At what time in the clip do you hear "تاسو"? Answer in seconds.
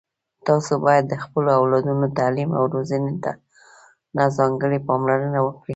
0.47-0.73